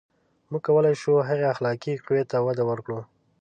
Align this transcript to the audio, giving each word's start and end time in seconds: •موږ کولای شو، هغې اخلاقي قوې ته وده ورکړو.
•موږ 0.49 0.61
کولای 0.67 0.95
شو، 1.01 1.13
هغې 1.29 1.45
اخلاقي 1.53 1.93
قوې 2.05 2.23
ته 2.31 2.37
وده 2.47 2.63
ورکړو. 2.69 2.99